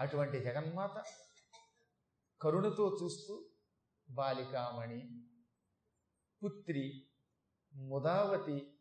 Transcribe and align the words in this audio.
అటువంటి 0.00 0.40
జగన్మాత 0.40 1.04
కరుణతో 2.42 2.98
చూస్తూ 3.02 3.48
బాలికామణి 4.10 5.10
పుత్రి 6.44 7.06
ముదావతి 7.74 8.76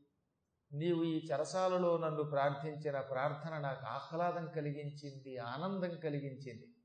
నీవు 0.73 1.04
ఈ 1.04 1.27
చరసాలలో 1.27 1.98
నన్ను 1.98 2.23
ప్రార్థించిన 2.23 3.02
ప్రార్థన 3.02 3.58
నాకు 3.58 3.86
ఆహ్లాదం 3.86 4.48
కలిగించింది 4.48 5.38
ఆనందం 5.38 6.00
కలిగించింది. 6.00 6.76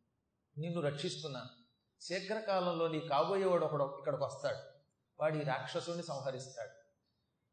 నిన్ను 0.59 0.81
రక్షిస్తున్నాను 0.81 1.49
శీఘ్రకాలంలో 2.01 2.89
నీ 2.89 3.01
కాబోయేవాడు 3.01 3.65
ఒకడు 3.65 3.99
ఇక్కడికి 3.99 4.25
వస్తాడు. 4.25 4.79
వాడు 5.21 5.37
ఈ 5.37 5.43
రాక్షసుని 5.43 6.03
సంహరిస్తాడు. 6.03 6.73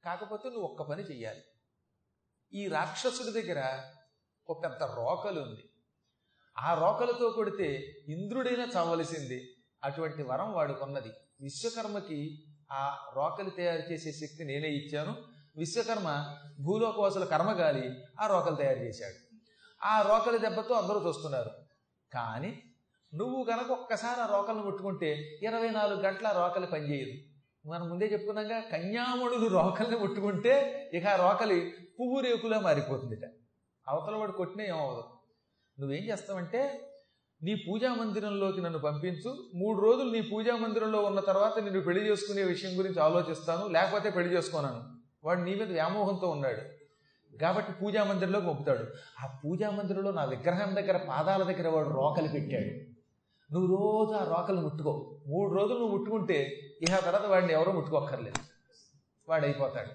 కాకపోతే 0.05 0.49
నువ్వు 0.49 0.67
ఒక్క 0.67 0.81
పని 0.81 1.03
చెయ్యాలి. 1.03 1.43
ఈ 2.53 2.67
రాక్షసుడి 2.67 3.41
దగ్గర 3.41 3.83
ఒక 4.49 4.63
పెద్ద 4.63 4.83
రోకలు 4.83 5.41
ఉంది. 5.41 5.70
ఆ 6.61 6.73
రోకలతో 6.73 7.29
కొడితే 7.29 7.93
ఇంద్రుడైనా 8.07 8.67
చావలసింది. 8.75 9.49
అటువంటి 9.83 10.23
వరం 10.23 10.53
వాడుకున్నది 10.53 11.09
విశ్వకర్మకి 11.41 12.43
ఆ 12.71 12.97
రోకలి 13.15 13.49
తయారు 13.49 13.91
చేసే 13.91 14.11
శక్తి 14.11 14.43
నేనే 14.43 14.69
ఇచ్చాను. 14.69 15.15
విశ్వకర్మ 15.57 16.37
భూలోకవాసుల 16.61 17.25
కర్మగాలి 17.25 18.03
ఆ 18.21 18.27
రోకలు 18.27 18.55
తయారు 18.55 18.79
చేశాడు. 18.79 19.35
ఆ 19.85 20.01
రోకలి 20.01 20.37
దెబ్బతో 20.37 20.73
అందరూ 20.75 21.07
చూస్తున్నారు. 21.07 21.51
కానీ 22.13 22.63
నువ్వు 23.13 23.43
కనుక 23.43 23.71
ఒక్కసారి 23.71 24.21
ఆ 24.21 24.25
రోకలను 24.25 24.63
ముట్టుకుంటే 24.63 25.39
ఇరవై 25.43 25.69
నాలుగు 25.69 26.01
గంటల 26.01 26.31
రోకలి 26.31 26.67
పనిచేయదు. 26.67 27.31
మనం 27.69 27.89
ముందే 27.89 28.05
చెప్పుకున్నాగా 28.05 28.59
కన్యామణులు 28.59 29.47
రోకల్ని 29.47 29.97
ముట్టుకుంటే 29.97 30.85
ఇక 30.93 31.07
ఆ 31.07 31.31
రోకలి 31.31 31.73
పువ్వు 31.99 32.19
రేకులా 32.19 32.59
మారిపోతుందిట. 32.59 33.31
అవతల 33.87 34.15
వాడు 34.15 34.31
కొట్టినా 34.31 34.63
ఏమవదు 34.63 35.20
నువ్వేం 35.79 36.03
చేస్తావంటే 36.03 36.87
నీ 37.43 37.55
పూజా 37.55 37.93
మందిరంలోకి 37.93 38.61
నన్ను 38.61 38.79
పంపించు 38.79 39.37
మూడు 39.55 39.81
రోజులు 39.81 40.11
నీ 40.11 40.21
పూజా 40.21 40.55
మందిరంలో 40.55 41.01
ఉన్న 41.01 41.19
తర్వాత 41.19 41.59
నిన్ను 41.59 41.81
పెళ్ళి 41.81 42.09
చేసుకునే 42.09 42.43
విషయం 42.43 42.79
గురించి 42.79 42.99
ఆలోచిస్తాను 42.99 43.67
లేకపోతే 43.67 44.09
పెళ్ళి 44.09 44.35
చేసుకోనాను. 44.35 44.83
వాడు 45.23 45.41
నీ 45.41 45.55
మీద 45.55 45.71
వ్యామోహంతో 45.71 46.27
ఉన్నాడు. 46.29 46.81
కాబట్టి 47.37 47.71
పూజా 47.71 48.03
మందిరంలోకి 48.03 48.47
పంపుతాడు 48.47 48.85
ఆ 49.23 49.39
పూజా 49.45 49.69
మందిరంలో 49.69 50.11
నా 50.11 50.23
విగ్రహం 50.25 50.75
దగ్గర 50.75 50.97
పాదాల 50.97 51.43
దగ్గర 51.43 51.67
వాడు 51.67 51.89
రోకలు 51.89 52.27
పెట్టాడు. 52.27 52.91
నువ్వు 53.53 53.67
రోజు 53.75 54.17
ఆ 54.17 54.37
రోకలు 54.37 54.61
ముట్టుకో. 54.61 55.19
మూడు 55.27 55.53
రోజులు 55.53 55.79
నువ్వు 55.79 55.97
ముట్టుకుంటే 55.97 56.57
ఇహ 56.81 56.99
తర్వాత 56.99 57.25
వాడిని 57.25 57.53
ఎవరో 57.53 57.71
ముట్టుకోక్కర్లేదు. 57.71 58.41
వాడు 59.29 59.45
అయిపోతాడు 59.45 59.89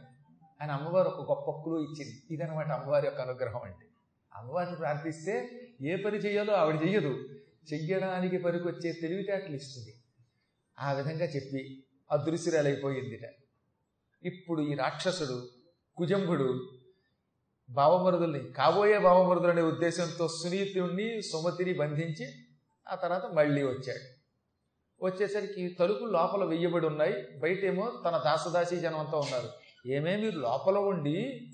అని 0.62 0.72
అమ్మవారు 0.72 1.08
ఒక 1.08 1.30
గొప్ప 1.30 1.50
కులు 1.50 1.78
ఇచ్చింది. 1.80 2.22
ఇదనమాట 2.30 2.70
అమ్మవారి 2.70 3.06
యొక్క 3.06 3.20
అనుగ్రహం 3.20 3.60
అంటే. 3.64 3.85
అమ్మవారిని 4.36 4.76
ప్రార్థిస్తే 4.76 5.50
ఏ 5.82 5.96
పని 5.96 6.16
చేయాలో 6.16 6.54
ఆవిడ 6.54 6.82
చెయ్యదు. 6.82 7.28
చెయ్యడానికి 7.72 8.38
పనికొచ్చే 8.38 8.92
తెలివితేటలు 8.92 9.54
ఇస్తుంది. 9.56 9.94
ఆ 10.78 10.92
విధంగా 10.92 11.24
చెప్పి 11.24 11.84
అదృశ్యురాలైపోయిందిట. 12.10 13.34
ఇప్పుడు 14.22 14.62
ఈ 14.62 14.74
రాక్షసుడు 14.74 15.48
కుజంభుడు 15.96 16.70
భావమరుదుల్ని 17.70 18.52
కాబోయే 18.52 18.98
భావమరుదులు 18.98 19.50
అనే 19.50 19.62
ఉద్దేశంతో 19.62 20.28
సునీతుణ్ణి 20.28 21.22
సుమతిని 21.22 21.72
బంధించి 21.72 22.26
ఆ 22.88 22.94
తర్వాత 22.94 23.24
మళ్ళీ 23.26 23.62
వచ్చాడు. 23.62 24.16
వచ్చేసరికి 25.04 25.68
తలుపులు 25.68 26.10
లోపల 26.10 26.44
వెయ్యబడి 26.44 26.86
ఉన్నాయి. 26.86 27.38
బయటేమో 27.38 28.02
తన 28.04 28.22
దాసదాసి 28.24 28.76
జనం 28.76 28.98
అంతా 28.98 29.18
ఉన్నారు. 29.18 29.48
ఏమే 29.88 30.16
మీరు 30.16 30.38
లోపల 30.38 30.78
ఉండి 30.78 31.48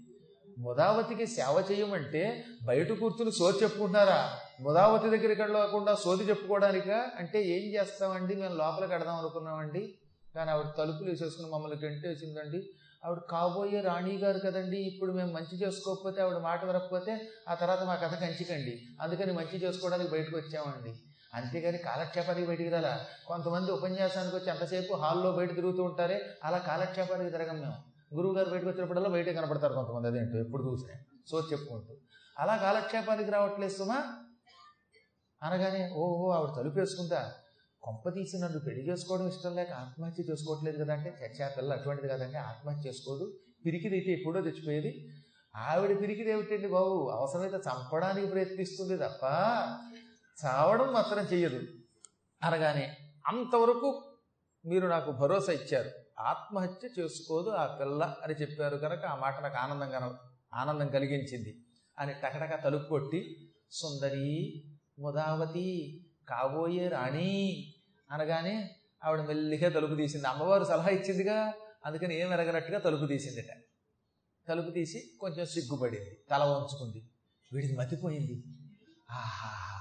ముదావతికి 0.58 1.26
సేవ 1.26 1.64
చేయమంటే 1.70 2.44
బయట 2.64 2.92
కూర్చుని 2.92 3.32
సోది 3.32 3.58
చెప్పుకుంటున్నారా? 3.62 4.38
ముదావతి 4.60 5.10
దగ్గరికి 5.10 5.42
వెళ్ళకుండా 5.42 5.94
సోది 5.94 6.24
చెప్పుకోవడానికా? 6.24 7.06
అంటే 7.18 7.42
ఏం 7.42 7.74
చేస్తామండి? 7.74 8.34
మేము 8.34 8.54
లోపలికి 8.54 8.92
వెడదాం 8.92 9.16
అనుకున్నామండి. 9.16 9.94
కానీ 10.34 10.50
ఆవిడ 10.50 10.66
తలుపులు 10.78 11.10
వేసేసుకుని 11.10 11.50
మమ్మల్ని 11.50 11.86
గంటేసిందండి. 11.86 12.62
ఆవిడ 13.04 13.18
కాబోయే 13.30 13.80
రాణి 13.80 14.16
గారు 14.16 14.38
కదండి 14.38 14.76
ఇప్పుడు 14.76 15.12
మేము 15.12 15.32
మంచి 15.32 15.58
చేసుకోకపోతే 15.58 16.22
ఆవిడ 16.22 16.36
మాట 16.36 16.64
వినకపోతే 16.64 17.20
ఆ 17.48 17.54
తర్వాత 17.54 17.82
మా 17.82 17.94
కథ 17.94 18.14
కంచికండి. 18.14 18.82
అందుకని 19.00 19.32
మంచి 19.32 19.58
చేసుకోవడానికి 19.58 20.10
బయటకు 20.10 20.36
వచ్చామండి. 20.36 20.94
అంతేగాని 21.34 21.78
కాలక్షేపానికి 21.78 22.46
బయటికి 22.46 22.68
రాలా? 22.68 23.06
కొంతమంది 23.26 23.72
ఉపన్యాసానికి 23.72 24.36
వచ్చి 24.36 24.48
ఎంతసేపు 24.48 24.94
హాల్లో 24.94 25.32
బయట 25.32 25.54
తిరుగుతూ 25.54 25.82
ఉంటారే 25.82 26.26
అలా 26.44 26.58
కాలక్షేపానికి 26.58 27.30
తిరగం 27.30 27.60
మేము. 27.60 27.91
గురువు 28.16 28.34
గారు 28.34 28.50
బయటకు 28.50 28.68
వచ్చినప్పుడల్లా 28.68 29.10
బయటే 29.10 29.32
కనపడతారు 29.32 29.74
కొంతమంది 29.74 30.08
అదేంటో 30.08 30.38
ఎప్పుడు 30.38 30.62
చూసే 30.62 30.94
సో 31.30 31.40
చెప్పుకుంటూ. 31.40 31.94
అలా 32.38 32.56
కాలక్షేపానికి 32.56 33.30
రావట్లేదు 33.30 33.72
సుమా. 33.72 34.18
అనగానే 35.42 35.90
ఓహో 35.94 36.30
ఆవిడ 36.30 36.50
తలుపు 36.56 36.78
వేసుకుందా? 36.78 37.32
కొంప 37.82 38.08
తీసి 38.08 38.38
నన్ను 38.38 38.58
పెళ్ళి 38.58 38.88
చేసుకోవడం 38.88 39.28
ఇష్టం 39.28 39.56
లేక 39.56 39.72
ఆత్మహత్య 39.72 40.24
చేసుకోవట్లేదు 40.30 40.84
కదా 40.84 40.92
అంటే 40.92 41.10
చచ్చా 41.22 41.48
పిల్ల 41.48 41.72
అటువంటిది 41.72 42.08
కదంటే 42.08 42.38
ఆత్మహత్య 42.38 42.88
చేసుకోదు. 42.88 43.38
పిరికిదైతే 43.66 44.12
ఎప్పుడో 44.12 44.40
తెచ్చిపోయేది. 44.40 45.08
ఆవిడ 45.56 46.00
పిరికిది 46.00 46.30
ఏమిటండి 46.30 46.68
బాబు? 46.68 47.08
అవసరమైతే 47.08 47.56
చంపడానికి 47.56 48.26
ప్రయత్నిస్తుంది 48.26 48.96
తప్ప 48.96 49.24
చావడం 50.44 50.92
మాత్రం 50.92 51.24
చెయ్యదు. 51.24 51.60
అనగానే 52.42 52.96
అంతవరకు 53.26 54.02
మీరు 54.64 54.86
నాకు 54.86 55.10
భరోసా 55.12 55.52
ఇచ్చారు. 55.52 55.90
ఆత్మహత్య 56.18 56.88
చేసుకోదు 56.98 57.50
ఆ 57.50 57.66
పిల్ల 57.66 58.16
అని 58.22 58.34
చెప్పారు 58.34 58.76
కనుక 58.76 59.04
ఆ 59.04 59.14
మాట 59.14 59.42
నాకు 59.42 59.56
ఆనందంగా 59.56 60.18
ఆనందం 60.54 60.88
కలిగించింది. 60.88 61.64
అని 61.98 62.12
టకటక 62.12 62.64
తలుపు 62.64 62.88
కొట్టి 62.88 63.50
సుందరి 63.70 64.62
ముదావతి 64.98 66.00
కాబోయే 66.28 66.88
రాణి 66.88 67.72
అనగానే 68.10 68.70
ఆవిడ 69.04 69.20
మెల్లిగా 69.20 69.70
తలుపు 69.70 69.94
తీసింది. 69.94 70.28
అమ్మవారు 70.28 70.64
సలహా 70.64 70.88
ఇచ్చిందిగా 70.88 71.54
అందుకని 71.86 72.20
ఏం 72.20 72.32
ఎరగనట్టుగా 72.32 72.78
తలుపు 72.78 73.06
తీసిందిట. 73.06 73.64
తలుపు 74.48 74.70
తీసి 74.70 75.02
కొంచెం 75.20 75.46
సిగ్గుపడింది 75.46 76.18
తల 76.30 76.44
వంచుకుంది. 76.44 77.10
వీడిది 77.52 77.76
మతిపోయింది. 77.76 78.44
ఆహా 79.10 79.71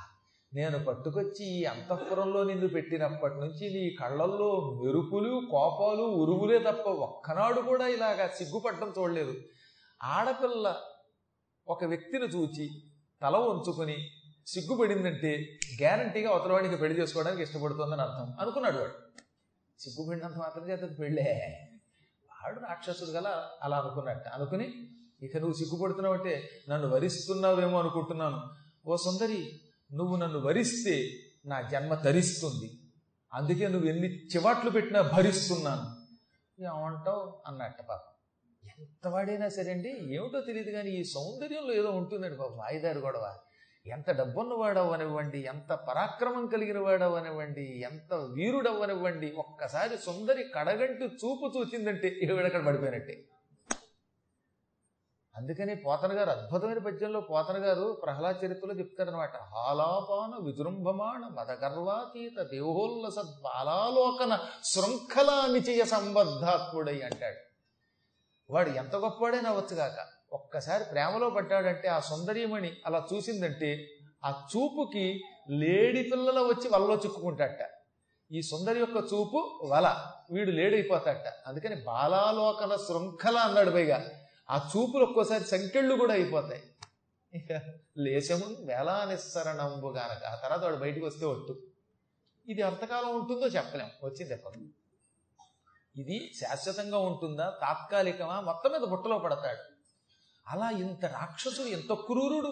నేను 0.53 0.85
పట్టుకొచ్చి 0.85 1.45
ఈ 1.45 1.63
అంతఃపురంలో 1.63 2.43
నిన్ను 2.43 2.67
పెట్టినప్పటి 2.67 3.33
నుంచి 3.33 3.73
నీ 3.73 3.95
కళ్ళల్లో 3.95 4.79
మెరుపులు 4.83 5.41
కోపాలు 5.51 6.03
ఉరుములే 6.03 6.59
తప్ప 6.59 6.89
ఒక్కనాడు 6.89 7.61
కూడా 7.61 7.87
ఇలాగా 7.87 8.27
సిగ్గుపడడం 8.27 8.93
చూడలేదు. 8.99 9.33
ఆడపిల్ల 10.03 10.75
ఒక 11.67 11.83
వ్యక్తిని 11.83 12.25
చూచి 12.25 12.69
తల 13.21 13.37
వంచుకొని 13.37 14.09
సిగ్గుపడిందంటే 14.47 15.59
గ్యారంటీగా 15.81 16.31
అవతలవాడికి 16.31 16.77
పెళ్ళి 16.77 17.01
చేసుకోవడానికి 17.01 17.43
ఇష్టపడుతుందని 17.43 18.01
అర్థం. 18.01 18.33
అనుకున్నాడు 18.39 18.77
వాడు. 18.77 18.91
సిగ్గుపడినంత 19.79 20.35
మాత్రం 20.35 20.69
చేత 20.69 20.99
పెళ్ళే. 20.99 21.59
వాడు 22.25 22.59
రాక్షసుడు 22.59 23.09
గల 23.09 23.43
అలా 23.63 23.77
అనుకున్నట్ట. 23.77 24.27
అనుకుని 24.27 24.73
ఇక 25.21 25.37
నువ్వు 25.37 25.53
సిగ్గుపడుతున్నావు 25.53 26.15
అంటే 26.15 26.49
నన్ను 26.69 26.87
వరిస్తున్నావేమో 26.87 27.79
అనుకుంటున్నాను. 27.79 28.41
ఓ 28.87 28.95
సుందరి 28.95 29.61
నువ్వు 29.93 30.15
నన్ను 30.15 30.39
వరిస్తే 30.39 31.09
నా 31.45 31.61
జన్మ 31.61 31.95
తరిస్తుంది. 31.95 32.71
అందుకే 33.33 33.67
నువ్వు 33.67 33.89
ఎన్ని 33.89 34.25
చివాట్లు 34.25 34.69
పెట్టినా 34.69 35.01
భరిస్తున్నాను. 35.01 36.01
ఏమంటావు? 36.63 37.41
అన్నట్ట 37.47 37.81
పాప. 37.81 37.99
ఎంత 38.65 39.07
వాడైనా 39.07 39.49
సరే 39.49 39.71
అండి 39.71 39.89
ఏమిటో 39.89 40.41
తెలియదు 40.41 40.71
కానీ 40.71 40.91
ఈ 40.91 41.03
సౌందర్యంలో 41.03 41.73
ఏదో 41.73 41.91
ఉంటుందండి 41.91 42.37
పాప. 42.37 42.51
వాయిదారు 42.51 42.99
గొడవ. 42.99 43.35
ఎంత 43.87 44.11
డబ్బున్న 44.11 44.53
వాడవనివ్వండి 44.53 45.39
ఎంత 45.39 45.73
పరాక్రమం 45.73 46.47
కలిగిన 46.47 46.79
వాడవనివ్వండి 46.79 47.63
ఎంత 47.63 48.13
వీరుడవ్వనివ్వండి 48.13 49.31
ఒక్కసారి 49.31 49.97
సుందరి 49.97 50.43
కడగంటి 50.55 51.03
చూపు 51.05 51.53
చూచిందంటే 51.57 52.19
ఏడక్కడ 52.23 52.65
పడిపోయినట్టే. 52.65 53.25
అందుకని 55.41 55.75
పోతన 55.75 56.13
గారు 56.13 56.29
అద్భుతమైన 56.29 56.77
పద్యంలో 56.77 57.19
పోతన 57.21 57.57
గారు 57.57 57.99
ప్రహ్లాద 58.03 58.35
చరిత్రలో 58.45 58.73
చెప్తాడనమాట 58.73 59.35
హాలాపాన 59.37 60.45
విజృంభమాణ 60.45 61.27
మదగర్వాతీత 61.39 62.39
దేహోల్లస 62.41 63.15
బాలాలోకన 63.43 64.39
శృంఖలా 64.63 65.47
నిచయ 65.47 65.83
సంబద్ధాత్ముడై 65.83 67.01
అంటాడు. 67.01 67.39
వాడు 68.49 68.69
ఎంత 68.69 68.95
గొప్పవాడైనా 68.95 69.49
అవ్వచ్చుగాక 69.49 69.97
ఒక్కసారి 70.33 70.83
ప్రేమలో 70.83 71.29
పడ్డాడంటే 71.29 71.87
ఆ 71.87 71.99
సుందరీమణి 71.99 72.77
అలా 72.85 73.07
చూసిందంటే 73.13 73.71
ఆ 74.25 74.47
చూపుకి 74.55 75.21
లేడి 75.49 76.03
పిల్లల 76.03 76.39
వచ్చి 76.39 76.69
వలలో 76.69 76.95
చిక్కుకుంటాట 76.95 77.61
ఈ 78.31 78.41
సుందరి 78.41 78.79
యొక్క 78.79 78.97
చూపు 79.13 79.65
వల 79.65 79.87
వీడు 80.31 80.51
లేడైపోతాట 80.51 81.27
అందుకని 81.47 81.75
బాలాలోకన 81.75 82.75
శృంఖల 82.75 83.37
అన్నాడు 83.37 83.71
పైగా. 83.71 84.20
ఆ 84.51 84.69
చూపులు 84.71 85.03
ఒక్కోసారి 85.03 85.43
సంకెళ్ళు 85.43 85.95
కూడా 85.95 86.13
అయిపోతాయి. 86.13 86.63
ఇక 87.33 87.51
లేశము 87.97 88.47
వేలానిస్సరణంబు 88.59 89.87
గనక. 89.87 90.23
ఆ 90.25 90.35
తర్వాత 90.35 90.61
వాడు 90.61 90.75
బయటకు 90.75 91.05
వస్తే 91.05 91.25
ఒట్టు. 91.25 91.53
ఇది 92.47 92.61
ఎంతకాలం 92.61 93.19
ఉంటుందో 93.19 93.47
చెప్పలేం 93.47 93.89
వచ్చింది 94.03 94.33
ఎప్పటి 94.33 94.59
ఇది 95.95 96.31
శాశ్వతంగా 96.39 96.97
ఉంటుందా? 96.97 97.57
తాత్కాలికమా? 97.61 98.41
మొత్తం 98.41 98.71
మీద 98.71 98.81
బుట్టలో 98.81 99.17
పడతాడు. 99.19 99.63
అలా 100.49 100.69
ఇంత 100.69 101.05
రాక్షసుడు 101.05 101.67
ఎంత 101.67 101.93
క్రూరుడు 101.93 102.51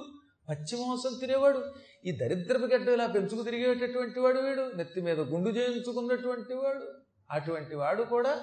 పచ్చి 0.49 0.75
మాంసం 0.77 1.13
తినేవాడు 1.19 1.73
ఈ 2.05 2.11
దరిద్రపు 2.11 2.65
గడ్డ 2.65 2.89
ఇలా 2.89 3.05
పెంచుకు 3.07 3.41
తిరిగేటటువంటి 3.41 4.19
వాడు 4.19 4.39
వీడు 4.39 4.71
నెత్తి 4.75 5.01
మీద 5.01 5.19
గుండు 5.19 5.49
చేయించుకున్నటువంటి 5.49 6.53
వాడు 6.53 6.85
అటువంటి 7.31 7.75
వాడు 7.75 8.03
కూడా 8.03 8.33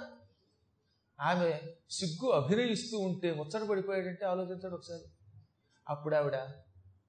ఆమె 1.21 1.61
సిగ్గు 1.91 2.31
అభినయిస్తూ 2.31 2.99
ఉంటే 2.99 3.35
ముచ్చట 3.35 3.63
పడిపోయాడంటే 3.63 4.27
ఆలోచించాడు 4.27 4.75
ఒకసారి. 4.75 5.03
అప్పుడు 5.89 6.15
ఆవిడ 6.15 6.37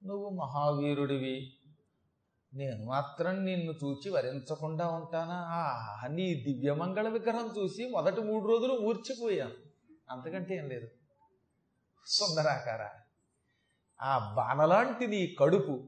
నువ్వు 0.04 0.28
మహావీరుడివి. 0.28 1.52
నేను 2.54 2.84
మాత్రం 2.84 3.44
నిన్ను 3.44 3.72
చూచి 3.72 4.10
వరించకుండా 4.10 4.88
ఉంటానా? 4.88 5.34
ఆ 5.34 6.06
నీ 6.06 6.34
దివ్యమంగళ 6.34 7.08
విగ్రహం 7.08 7.54
చూసి 7.58 7.88
మొదటి 7.88 8.20
మూడు 8.20 8.48
రోజులు 8.48 8.72
ఊర్చిపోయాను 8.72 9.54
అంతకంటే 10.10 10.56
ఏం 10.56 10.68
లేదు. 10.68 10.88
సుందరాకార 12.06 12.88
ఆ 14.02 14.34
బాణలాంటి 14.36 15.06
నీ 15.06 15.36
కడుపు 15.38 15.84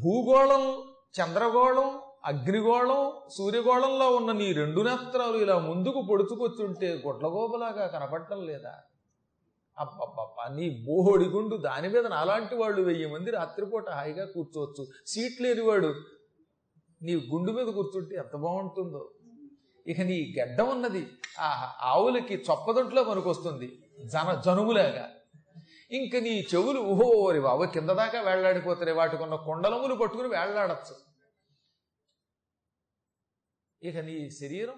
భూగోళం 0.00 0.94
చంద్రగోళం 1.20 2.00
అగ్నిగోళం 2.24 3.12
సూర్యగోళంలో 3.36 4.16
ఉన్న 4.16 4.32
నీ 4.32 4.52
రెండు 4.52 4.80
నేత్రాలు 4.80 5.36
ఇలా 5.36 5.58
ముందుకు 5.58 6.00
పొడుచుకొచ్చుంటే 6.10 7.02
గుడ్లగోబలాగా 7.06 7.86
కనపడటం 7.86 8.46
లేదా? 8.46 8.74
అబ్బబ్బబ్బ 9.78 10.54
నీ 10.56 10.84
బోహోడి 10.86 11.24
గుండు 11.24 11.56
దాని 11.56 11.88
మీద 11.88 12.06
నాలాంటి 12.06 12.54
వాళ్ళు 12.54 12.82
వెయ్యి 12.82 13.06
మంది 13.06 13.30
రాత్రిపూట 13.30 13.90
హాయిగా 13.90 14.24
కూర్చోవచ్చు. 14.24 14.86
సీట్ 15.06 15.42
లేనివాడు 15.42 15.94
నీ 17.02 17.14
గుండు 17.14 17.52
మీద 17.52 17.66
కూర్చుంటే 17.66 18.16
ఎంత 18.16 18.36
బాగుంటుందో. 18.36 19.12
ఇక 19.86 20.00
నీ 20.00 20.34
గడ్డ 20.40 20.60
ఉన్నది 20.62 21.06
ఆ 21.40 21.72
ఆవులకి 21.82 22.34
చొప్పదొంట్లో 22.34 23.04
పనికొస్తుంది 23.04 23.78
జన 24.04 24.42
జనుములాగా. 24.46 25.08
ఇంక 25.90 26.16
నీ 26.16 26.46
చెవులు 26.54 26.80
ఊహోరి 26.80 27.40
బాబు 27.40 27.64
కింద 27.64 27.90
దాకా 27.90 28.20
వేళ్ళాడిపోతాయి 28.20 28.92
వాటికున్న 28.92 29.34
కొండలములు 29.34 29.94
పట్టుకుని 29.94 30.28
వేళ్ళాడచ్చు 30.28 31.13
ఇక 33.84 33.96
నీ 33.98 34.30
శరీరం 34.30 34.74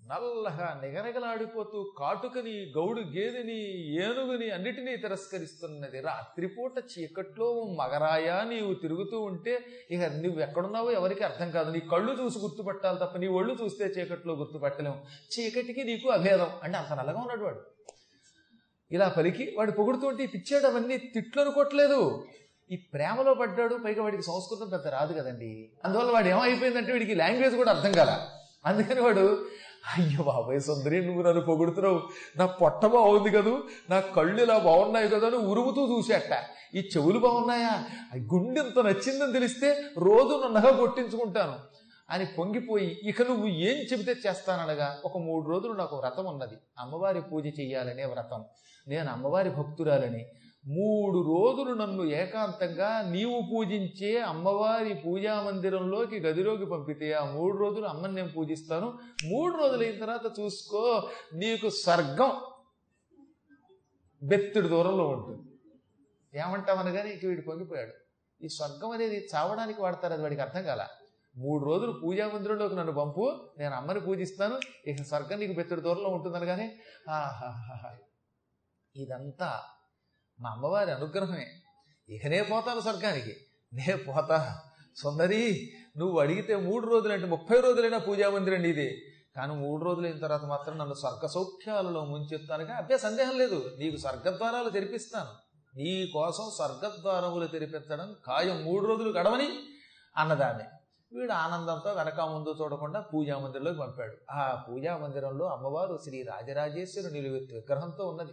నల్లగా 0.00 0.80
నిగనగలాడిపోతూ 0.82 1.92
కాటుకని 1.98 2.72
గౌడు 2.76 3.00
గేదెని 3.00 3.58
ఏనుగుని 4.04 4.50
అన్నిటినీ 4.50 4.96
తిరస్కరిస్తున్నది. 4.96 6.00
రాత్రిపూట 6.00 6.72
చీకట్లో 6.92 7.76
మగరాయా 7.80 8.44
నీవు 8.44 8.74
తిరుగుతూ 8.74 9.20
ఉంటే 9.20 9.64
ఇక 9.90 10.00
నువ్వు 10.02 10.40
ఎక్కడున్నావో 10.40 10.90
ఎవరికి 10.90 11.24
అర్థం 11.24 11.50
కాదు. 11.50 11.70
నీ 11.70 11.80
కళ్ళు 11.80 12.22
చూసి 12.22 12.38
గుర్తుపట్టాలి 12.38 12.98
తప్ప 12.98 13.18
నీ 13.18 13.26
ఒళ్ళు 13.26 13.56
చూస్తే 13.62 13.84
చీకట్లో 13.84 14.34
గుర్తుపట్టలేము 14.34 15.04
చీకటికి 15.32 15.84
నీకు 15.84 16.08
అభేదం 16.08 16.50
అంటే 16.62 16.78
అంత 16.78 16.92
నల్లగా 16.92 17.20
ఉన్నాడు 17.20 17.44
వాడు. 17.44 17.62
ఇలా 18.92 19.08
పలికి 19.08 19.54
వాడు 19.58 19.70
పొగుడుతుంటే 19.70 20.26
పిచ్చాడు 20.26 20.66
అవన్నీ 20.66 20.96
తిట్లు 20.96 21.42
అనుకోవట్లేదు 21.42 22.26
ఈ 22.70 22.76
ప్రేమలో 22.76 23.34
పడ్డాడు 23.34 23.74
పైగా 23.74 24.02
వాడికి 24.02 24.22
సంస్కృతం 24.22 24.68
పెద్ద 24.68 24.86
రాదు 24.86 25.12
కదండి. 25.12 25.72
అందువల్ల 25.84 26.10
వాడు 26.10 26.28
ఏమైపోయిందంటే 26.28 26.92
వీడికి 26.92 27.14
లాంగ్వేజ్ 27.14 27.56
కూడా 27.56 27.72
అర్థం 27.72 27.92
కదా 27.92 28.30
అందుకని 28.66 29.00
వాడు 29.00 29.46
అయ్యో 29.98 30.22
బాబాయ్ 30.22 30.60
సుందరి 30.60 31.06
నువ్వు 31.06 31.22
నన్ను 31.22 31.40
పొగుడుతున్నావు. 31.40 32.02
నా 32.36 32.46
పొట్ట 32.46 32.86
బాగుంది 32.86 33.30
కదూ. 33.30 33.62
నా 33.90 34.00
కళ్ళు 34.00 34.42
ఇలా 34.42 34.58
బాగున్నాయి 34.58 35.08
కదా 35.08 35.26
అని 35.26 35.36
ఉరుముతూ 35.36 35.96
చూసేట. 35.96 36.42
ఈ 36.74 36.80
చెవులు 36.80 37.18
బాగున్నాయా? 37.18 37.84
గుండె 38.34 38.60
ఇంత 38.60 38.78
నచ్చిందని 38.78 39.32
తెలిస్తే 39.32 39.82
రోజు 39.98 40.42
నన్నగా 40.44 40.76
కొట్టించుకుంటాను 40.76 41.54
అని 42.10 42.26
పొంగిపోయి 42.26 43.00
ఇక 43.02 43.22
నువ్వు 43.22 43.46
ఏం 43.46 43.76
చెబితే 43.76 44.14
చేస్తాననగా 44.26 45.00
ఒక 45.04 45.18
మూడు 45.18 45.48
రోజులు 45.48 45.72
నాకు 45.72 45.96
వ్రతం 45.96 46.24
ఉన్నది. 46.24 46.54
అమ్మవారి 46.78 47.20
పూజ 47.20 47.46
చెయ్యాలనే 47.46 48.04
వ్రతం. 48.04 48.44
నేను 48.88 49.12
అమ్మవారి 49.12 49.50
భక్తురాలని. 49.50 50.26
మూడు 50.66 51.18
రోజులు 51.18 51.74
నన్ను 51.74 52.02
ఏకాంతంగా 52.02 53.02
నీవు 53.02 53.40
పూజించే 53.50 54.18
అమ్మవారి 54.20 54.94
పూజా 54.94 55.42
మందిరంలోకి 55.42 56.20
గదిలోకి 56.20 56.64
పంపితే 56.64 57.12
ఆ 57.12 57.24
మూడు 57.34 57.58
రోజులు 57.58 57.86
అమ్మని 57.86 58.14
నేను 58.14 58.28
పూజిస్తాను. 58.28 58.98
మూడు 59.24 59.56
రోజులు 59.56 59.82
అయిన 59.82 59.98
తర్వాత 59.98 60.40
చూసుకో 60.40 60.82
నీకు 61.32 61.68
స్వర్గం 61.68 62.32
బెత్తుడి 64.22 64.68
దూరంలో 64.68 65.08
ఉంటుంది. 65.08 65.50
ఏమంటామనగానే 66.34 67.10
ఇక 67.10 67.26
వీడు 67.26 67.40
పొంగిపోయాడు. 67.40 67.92
ఈ 68.40 68.48
స్వర్గం 68.48 68.90
అనేది 68.90 69.28
చావడానికి 69.34 69.80
వాడతారు 69.80 70.12
అది 70.12 70.22
వాడికి 70.22 70.40
అర్థం 70.40 70.64
కాల? 70.64 70.82
మూడు 71.36 71.64
రోజులు 71.64 71.92
పూజా 71.92 72.28
మందిరంలోకి 72.28 72.74
నన్ను 72.74 72.92
పంపు 72.92 73.24
నేను 73.58 73.74
అమ్మని 73.74 74.00
పూజిస్తాను 74.00 74.56
ఇక 74.86 75.02
స్వర్గం 75.02 75.38
నీకు 75.38 75.52
బెత్తుడి 75.52 75.80
దూరంలో 75.80 76.08
ఉంటుందనగానే 76.08 76.66
ఆహాహా 77.08 77.90
ఇదంతా 78.96 79.50
మా 80.40 80.50
అమ్మవారి 80.50 80.92
అనుగ్రహమే. 80.92 81.46
ఇకనే 82.08 82.42
పోతాను 82.42 82.80
స్వర్గానికి. 82.80 83.36
నే 83.72 83.96
పోతా. 83.96 84.58
సుందరి 84.96 85.72
నువ్వు 85.96 86.18
అడిగితే 86.18 86.56
మూడు 86.56 86.86
రోజులు 86.86 87.12
అంటే 87.12 87.26
ముప్పై 87.26 87.60
రోజులైనా 87.60 87.98
పూజా 87.98 88.30
మందిరం 88.30 88.62
ఇది 88.62 89.02
కానీ 89.36 89.54
మూడు 89.54 89.84
రోజులు 89.84 90.06
అయిన 90.06 90.18
తర్వాత 90.18 90.44
మాత్రం 90.44 90.78
నన్ను 90.78 90.94
స్వర్గ 90.94 91.26
సౌఖ్యాలలో 91.26 92.04
ముంచెత్తానుగా. 92.04 92.74
అదే 92.74 92.98
సందేహం 92.98 93.38
లేదు. 93.38 93.76
నీకు 93.78 93.96
స్వర్గద్వారాలు 93.96 94.70
తెరిపిస్తాను. 94.70 95.30
నీ 95.76 96.06
కోసం 96.06 96.50
స్వర్గద్వారములు 96.56 97.46
తెరిపించడం 97.46 98.16
ఖాయం. 98.26 98.64
మూడు 98.64 98.86
రోజులు 98.86 99.10
గడవని 99.10 99.48
అన్నదాన్ని. 100.16 100.64
వీడు 101.18 101.32
ఆనందంతో 101.32 101.92
వెనక 101.92 102.20
ముందు 102.20 102.56
చూడకుండా 102.60 103.00
పూజామందిరంలోకి 103.00 103.78
పంపాడు. 103.78 104.32
ఆ 104.32 104.64
పూజా 104.68 104.96
మందిరంలో 104.96 105.46
అమ్మవారు 105.46 105.98
శ్రీ 106.04 106.22
రాజరాజేశ్వరి 106.22 107.12
నిలువెత్తు 107.12 107.54
విగ్రహంతో 107.54 108.08
ఉన్నది. 108.08 108.32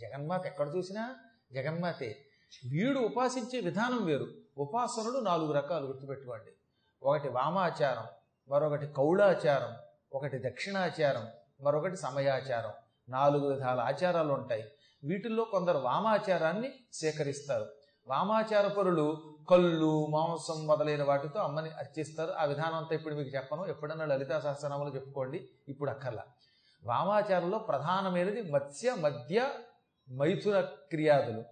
జగన్మాత 0.00 0.46
ఎక్కడ 0.46 0.68
చూసినా 0.76 1.14
జగన్మాతే. 1.52 2.26
వీడు 2.70 2.98
ఉపాసించే 2.98 3.60
విధానం 3.60 4.04
వేరు. 4.04 4.26
ఉపాసనలు 4.58 5.18
నాలుగు 5.20 5.52
రకాలు 5.52 5.86
గుర్తుపెట్టుకోండి. 5.86 6.52
ఒకటి 7.02 7.28
వామాచారం 7.28 8.04
మరొకటి 8.48 8.86
కౌళాచారం 8.86 9.76
ఒకటి 10.12 10.38
దక్షిణాచారం 10.38 11.26
మరొకటి 11.60 11.96
సమయాచారం. 11.96 12.72
నాలుగు 13.08 13.52
విధాల 13.52 13.80
ఆచారాలు 13.80 14.32
ఉంటాయి. 14.32 14.64
వీటిల్లో 15.04 15.44
కొందరు 15.44 15.78
వామాచారాన్ని 15.78 16.70
సేకరిస్తారు. 16.92 17.66
వామాచార 18.06 18.68
పరులు 18.68 19.36
కళ్ళు 19.50 20.06
మాంసం 20.06 20.66
మొదలైన 20.66 21.02
వాటితో 21.02 21.40
అమ్మని 21.40 21.70
అర్చిస్తారు. 21.70 22.32
ఆ 22.32 22.44
విధానం 22.44 22.74
అంతా 22.74 22.94
ఇప్పుడు 22.94 23.14
మీకు 23.14 23.28
చెప్పను. 23.28 23.66
ఎప్పుడన్నా 23.66 24.04
లలితా 24.04 24.40
సహస్రనామాలు 24.40 24.94
చెప్పుకోండి. 24.94 25.48
ఇప్పుడు 25.68 25.90
అక్కర్లా. 25.90 26.24
వామాచారంలో 26.84 27.58
ప్రధానమైనది 27.58 28.52
మత్స్య 28.52 28.94
మధ్య 28.94 29.50
మైథున 30.12 30.60
క్రియాదులు. 30.60 31.44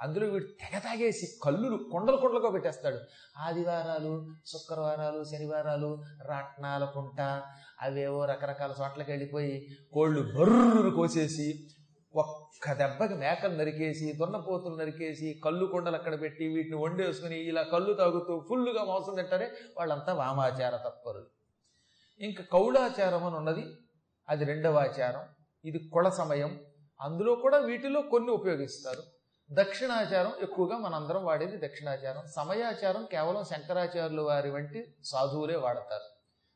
అందులో 0.00 0.26
వీడు 0.26 0.44
తెగ 0.44 0.78
తాగేసి 0.78 1.26
కళ్ళులు 1.42 1.76
కొండలు 1.92 2.16
కొండలుగా 2.16 2.50
పెట్టేస్తాడు. 2.50 2.98
ఆదివారాలు 3.38 4.34
శుక్రవారాలు 4.46 5.24
శనివారాలు 5.24 6.02
రాట్నాల 6.28 6.84
కుంట 6.84 7.42
అవేవో 7.80 8.24
రకరకాల 8.24 8.74
చోట్లకి 8.82 9.10
వెళ్ళిపోయి 9.10 9.68
కోళ్ళు 9.92 10.38
బర్రును 10.38 10.90
కోసేసి 10.90 11.68
ఒక్క 12.14 12.72
దెబ్బకి 12.72 13.14
మేకలు 13.14 13.56
నరికేసి 13.56 14.12
దున్నపోతులు 14.12 14.76
నరికేసి 14.76 15.40
కళ్ళు 15.44 15.66
కొండలు 15.66 15.96
అక్కడ 15.96 16.20
పెట్టి 16.20 16.48
వీటిని 16.48 16.76
వండేసుకుని 16.76 17.38
ఇలా 17.38 17.62
కళ్ళు 17.62 17.92
తాగుతూ 17.92 18.46
ఫుల్లుగా 18.48 18.84
మోసం 18.84 19.14
తింటారే 19.14 19.52
వాళ్ళంతా 19.78 20.14
వామాచార 20.14 20.76
తత్పరులు 20.76 21.26
ఇంకా 22.20 22.44
కౌళాచారం 22.52 23.24
అని 23.24 23.36
ఉన్నది. 23.36 23.64
అది 24.28 24.44
రెండవ 24.44 24.78
ఆచారం. 24.78 25.20
ఇది 25.64 25.90
కుల 25.92 26.08
సమయం. 26.08 26.60
అందులో 27.02 27.34
కూడా 27.34 27.58
వీటిలో 27.58 28.02
కొన్ని 28.02 28.30
ఉపయోగిస్తారు. 28.30 29.02
దక్షిణాచారం 29.50 30.32
ఎక్కువగా 30.42 30.76
మనందరం 30.78 31.24
వాడేది 31.24 31.56
దక్షిణాచారం. 31.66 32.22
సమయాచారం 32.36 33.04
కేవలం 33.04 33.44
శంకరాచార్యులు 33.44 34.22
వారి 34.22 34.50
వంటి 34.50 34.94
సాధువులే 35.04 35.56
వాడతారు. 35.56 36.06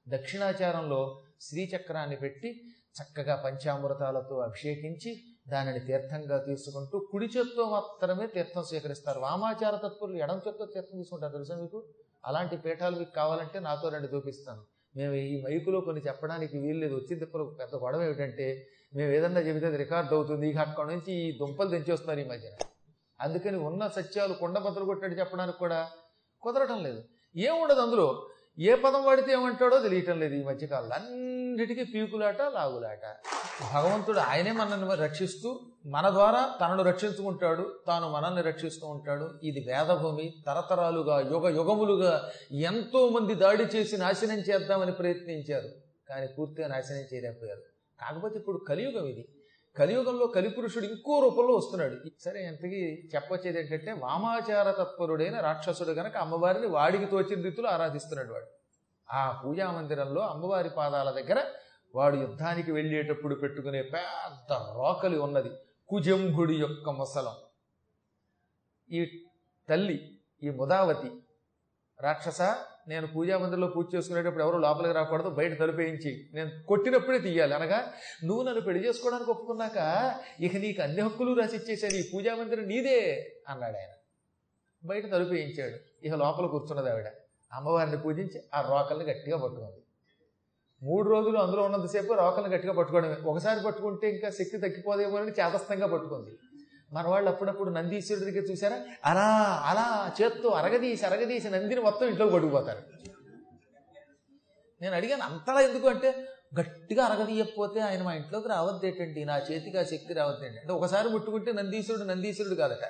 దక్షిణాచారంలో 0.09 1.23
శ్రీచక్రాన్ని 1.41 2.17
పెట్టి 2.17 2.61
చక్కగా 2.97 3.37
పంచామృతాలతో 3.45 4.39
అభిషేకించి 4.39 5.23
దానిని 5.49 5.81
తీర్థంగా 5.81 6.39
తీసుకుంటూ 6.39 7.09
కుడి 7.13 7.27
చేత్తో 7.27 7.71
మాత్రమే 7.71 8.27
తీర్థం 8.27 8.63
స్వీకరిస్తారు. 8.63 9.21
వామాచార 9.21 9.77
తత్పరులు 9.77 10.17
ఎడం 10.17 10.41
చేత్తో 10.49 10.67
తీర్థం 10.67 10.99
తీసుకుంటారు 10.99 11.33
తెలుసా 11.33 11.57
మీకు? 11.57 11.85
అలాంటి 12.25 12.57
పీఠాలు 12.57 12.97
మీకు 12.97 13.11
కావాలంటే 13.11 13.61
నాతో 13.61 13.89
రెండు 13.89 14.07
చూపిస్తాను. 14.07 14.63
మేము 14.97 15.15
ఈ 15.15 15.43
మైకులో 15.43 15.81
కొన్ని 15.81 16.03
చెప్పడానికి 16.07 16.59
వీల్లేదు. 16.59 16.95
వచ్చిన 16.95 17.19
తిప్పలు 17.19 17.57
పెద్ద 17.61 17.75
గొడవ 17.75 18.03
ఏమిటంటే 18.03 18.67
మేము 18.97 19.13
ఏదన్నా 19.13 19.41
చెబితే 19.41 19.67
అది 19.67 19.77
రికార్డ్ 19.77 20.13
అవుతుంది. 20.13 20.51
ఇక 20.51 20.59
అక్కడ 20.59 20.87
నుంచి 20.87 21.13
ఈ 21.13 21.39
దుంపలు 21.39 21.69
తెంచేస్తున్నారు 21.69 22.21
ఈ 22.21 22.25
మధ్యన. 22.25 22.53
అందుకని 23.21 23.57
ఉన్న 23.57 23.87
సత్యాలు 23.87 24.33
కొండ 24.33 24.59
బద్దలు 24.59 24.85
కొట్టాడు 24.85 25.15
చెప్పడానికి 25.15 25.59
కూడా 25.59 25.91
కుదరటం 26.43 26.83
లేదు. 26.83 27.03
ఏముండదు 27.37 27.81
అందులో? 27.81 28.27
ఏ 28.59 28.75
పదం 28.75 29.05
వాడితే 29.05 29.33
ఏమంటాడో 29.33 29.79
తెలియటం 29.79 30.21
లేదు 30.21 30.35
ఈ 30.35 30.43
మధ్యకాలంలో 30.43 30.95
అన్నిటికీ 30.95 31.85
పీకులాట 31.85 32.43
లాగులాట. 32.43 33.17
భగవంతుడు 33.75 34.19
ఆయనే 34.19 34.53
మనల్ని 34.53 34.95
రక్షిస్తూ 34.95 35.61
మన 35.87 36.11
ద్వారా 36.11 36.55
తనను 36.61 36.83
రక్షించుకుంటాడు 36.83 37.81
తాను 37.87 38.11
మనల్ని 38.11 38.43
రక్షిస్తూ 38.43 38.87
ఉంటాడు. 38.87 39.31
ఇది 39.43 39.61
వేదభూమి. 39.61 40.35
తరతరాలుగా 40.47 41.21
యుగ 41.21 41.49
యుగములుగా 41.57 42.31
ఎంతో 42.53 43.09
మంది 43.09 43.35
దాడి 43.35 43.63
చేసి 43.63 43.97
నాశనం 43.97 44.39
చేద్దామని 44.39 44.93
ప్రయత్నించారు. 44.93 45.69
కానీ 46.09 46.27
పూర్తిగా 46.27 46.69
నాశనం 46.69 47.05
చేయలేకపోయారు. 47.15 47.76
కాకపోతే 48.01 48.39
ఇప్పుడు 48.39 48.65
కలియుగం 48.69 49.07
ఇది. 49.07 49.29
కలియుగంలో 49.77 50.27
కలిపురుషుడు 50.27 50.85
ఇంకో 50.85 51.21
రూపంలో 51.21 51.55
వస్తున్నాడు. 51.55 51.97
సరే 52.21 52.47
ఎంతకీ 52.47 53.11
చెప్పొచ్చేది 53.15 53.61
ఏంటంటే 53.61 53.93
వామాచార 53.93 54.71
తత్పరుడైన 54.71 55.41
రాక్షసుడు 55.41 55.91
గనక 55.91 56.17
అమ్మవారిని 56.17 56.67
వాడికి 56.67 57.07
తోచిన 57.07 57.43
రీతిలో 57.43 57.71
ఆరాధిస్తున్నాడు 57.71 58.33
వాడు. 58.33 58.47
ఆ 59.13 59.43
పూజా 59.45 59.71
మందిరంలో 59.71 60.23
అమ్మవారి 60.23 60.71
పాదాల 60.71 61.11
దగ్గర 61.11 61.45
వాడు 61.95 62.17
యుద్ధానికి 62.17 62.73
వెళ్ళేటప్పుడు 62.73 63.35
పెట్టుకునే 63.35 63.83
పెద్ద 63.83 64.53
రోకలి 64.53 65.19
ఉన్నది. 65.19 65.51
కుజంభుడి 65.89 66.55
యొక్క 66.55 66.91
ముసలం. 66.91 67.33
ఈ 68.91 69.27
తల్లి 69.69 70.21
ఈ 70.43 70.51
ముదావతి 70.51 71.11
రాక్షస 72.01 72.43
నేను 72.89 73.07
పూజా 73.07 73.39
మందిరంలో 73.39 73.67
పూజ 73.67 73.95
చేసుకునేటప్పుడు 73.95 74.45
ఎవరు 74.45 74.57
లోపలికి 74.57 74.95
రాకూడదు 74.95 75.29
బయట 75.29 75.59
తలుపేయించి. 75.59 76.31
నేను 76.35 76.51
కొట్టినప్పుడే 76.69 77.19
తీయాలి 77.19 77.55
అనగా 77.55 77.93
నువ్వు 78.25 78.43
నన్ను 78.45 78.61
పెళ్ళి 78.61 78.89
చేసుకోవడానికి 78.89 79.31
ఒప్పుకున్నాక 79.31 79.79
ఇక 80.41 80.57
నీకు 80.57 80.83
అన్ని 80.83 81.03
హక్కులు 81.03 81.41
రాసి 81.41 81.57
ఇచ్చేసాను 81.57 81.95
ఈ 81.95 82.03
పూజా 82.15 82.35
మందిరం 82.35 82.65
నీదే 82.65 83.27
అన్నాడు 83.49 83.77
ఆయన. 83.77 83.93
బయట 84.85 85.11
తలుపేయించాడు. 85.11 86.07
ఇక 86.07 86.15
లోపల 86.15 86.47
కూర్చున్నది 86.47 86.91
ఆవిడ. 86.91 87.07
అమ్మవారిని 87.53 87.99
పూజించి 87.99 88.43
ఆ 88.55 88.61
రోకల్ని 88.61 89.05
గట్టిగా 89.05 89.37
పట్టుకుంది. 89.37 89.83
మూడు 90.83 91.11
రోజులు 91.11 91.39
అందులో 91.39 91.63
ఉన్నంతసేపు 91.63 92.13
రోకల్ని 92.13 92.55
గట్టిగా 92.55 92.73
పట్టుకోవడమే. 92.73 93.17
ఒకసారి 93.25 93.61
పట్టుకుంటే 93.67 94.11
ఇంకా 94.11 94.31
శక్తి 94.31 94.59
తగ్గిపోదేమో 94.59 95.17
అని 95.17 95.31
చేతస్థంగా 95.31 95.87
పట్టుకుంది. 95.87 96.31
మన 96.93 97.09
వాళ్ళు 97.09 97.31
అప్పుడప్పుడు 97.31 97.71
నందీశ్వరుడి 97.71 98.31
దగ్గర 98.31 98.45
చూసారా 98.51 98.77
అలా 99.05 99.27
అలా 99.65 100.13
చేత్తో 100.21 100.49
అరగదీసి 100.49 101.07
అరగదీసి 101.07 101.51
నందిని 101.51 101.81
మొత్తం 101.81 102.07
ఇంట్లో 102.07 102.27
పడిపోతారు 102.27 102.83
నేను 104.83 104.95
అడిగాను 104.95 105.23
అంతలా 105.23 105.61
ఎందుకు? 105.61 105.89
అంటే 105.89 106.27
గట్టిగా 106.61 107.05
అరగదీయకపోతే 107.05 107.81
ఆయన 107.81 108.03
మా 108.03 108.13
ఇంట్లోకి 108.13 108.49
రావద్దేటండి 108.49 109.25
నా 109.25 109.39
చేతికి 109.39 109.79
ఆ 109.79 109.83
శక్తి 109.83 110.15
రావద్దేంటి 110.15 110.59
అంటే 110.59 110.73
ఒకసారి 110.73 111.09
ముట్టుకుంటే 111.09 111.53
నందీశ్వరుడు 111.53 112.05
నందీశ్వరుడు 112.05 112.55
కాదట. 112.55 112.85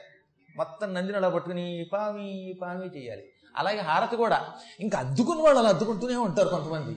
మొత్తం 0.57 0.95
నందిని 0.95 1.17
అలా 1.17 1.29
పట్టుకుని 1.29 1.91
పామి 1.93 2.59
పామి 2.63 2.87
చేయాలి. 2.87 3.25
అలాగే 3.57 3.79
హారతి 3.79 4.17
కూడా. 4.17 4.53
ఇంకా 4.81 4.99
అద్దుకున్న 4.99 5.43
వాళ్ళు 5.43 5.59
అలా 5.59 5.69
అద్దుకుంటూనే 5.69 6.17
ఉంటారు 6.17 6.49
కొంతమంది. 6.49 6.97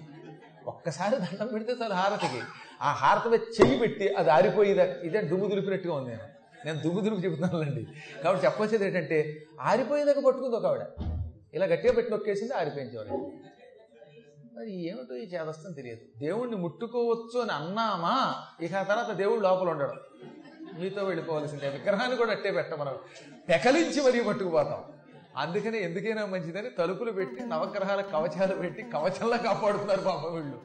ఒక్కసారి 0.65 1.15
దండం 1.15 1.47
పెడితే 1.47 1.73
చాలు 1.81 1.93
హారతికి. 1.93 2.41
ఆ 2.81 2.91
హారతి 2.93 3.29
మీద 3.29 3.39
చెయ్యి 3.39 3.79
పెట్టి 3.79 4.13
అది 4.13 4.29
ఆరిపోయి 4.29 4.71
ఇదే 5.03 5.21
దుమ్ము 5.21 5.47
దులిపినట్టుగా 5.47 5.95
ఉంది 5.95 6.09
నేను. 6.09 6.38
నేను 6.65 6.79
దుమ్ము 6.79 7.01
దుమ్ము 7.01 7.19
చెబుతున్నానండి 7.19 7.87
కాబట్టి 8.23 8.45
చెప్పొచ్చేది 8.45 8.85
ఏంటంటే 8.85 9.45
ఆరిపోయేదాకా 9.61 10.21
పట్టుకుంది 10.21 10.55
ఒక 10.55 10.65
ఆవిడ. 10.65 10.81
ఇలా 11.53 11.65
గట్టిగా 11.65 11.93
పెట్టి 11.93 12.11
నొక్కేసింది 12.11 12.53
ఆరిపోయించేవాడు 12.53 13.31
మరి 14.57 14.89
ఏమిటో 14.89 15.15
ఈ 15.15 15.25
చేదస్తం 15.25 15.73
తెలియదు. 15.73 16.01
దేవుణ్ణి 16.19 16.57
ముట్టుకోవచ్చు 16.57 17.41
అని 17.41 17.51
అన్నామా? 17.51 18.35
ఇక 18.61 18.75
ఆ 18.75 18.83
తర్వాత 18.83 19.11
దేవుడు 19.11 19.41
లోపల 19.41 19.69
ఉండడం. 19.69 19.95
మీతో 20.79 21.03
వెళ్ళిపోవాల్సిందే. 21.03 21.69
విగ్రహాన్ని 21.69 22.17
కూడా 22.17 22.31
అట్టే 22.31 22.51
పెట్ట 22.51 22.73
మనం 22.73 22.93
పెకలించి 23.49 24.01
మరీ 24.01 24.23
పట్టుకుపోతాం. 24.23 24.83
అందుకనే 25.37 25.77
ఎందుకైనా 25.79 26.25
మంచిదని 26.25 26.69
తలుపులు 26.69 27.11
పెట్టి 27.11 27.45
నవగ్రహాల 27.45 28.01
కవచాలు 28.01 28.55
పెట్టి 28.55 28.83
కవచంలా 28.83 29.37
కాపాడుతున్నారు 29.37 30.01
పాప 30.01 30.25
వీళ్ళు. 30.25 30.59